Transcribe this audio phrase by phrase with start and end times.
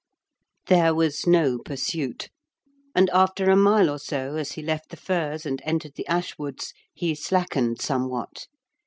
[0.65, 2.29] There was no pursuit,
[2.95, 6.39] and after a mile or so, as he left the firs and entered the ash
[6.39, 8.47] woods, he slackened somewhat.